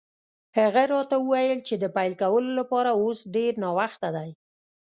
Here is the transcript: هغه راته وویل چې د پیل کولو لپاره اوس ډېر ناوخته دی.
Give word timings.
هغه 0.57 0.83
راته 0.93 1.15
وویل 1.19 1.59
چې 1.67 1.75
د 1.77 1.85
پیل 1.95 2.13
کولو 2.21 2.51
لپاره 2.59 2.89
اوس 3.01 3.19
ډېر 3.35 3.51
ناوخته 3.63 4.09
دی. 4.15 4.29